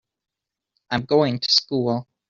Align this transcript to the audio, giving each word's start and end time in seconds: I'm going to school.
I'm 0.89 1.03
going 1.05 1.37
to 1.41 1.51
school. 1.51 2.07